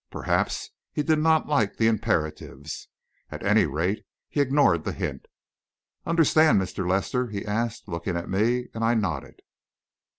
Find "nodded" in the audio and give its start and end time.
8.95-9.41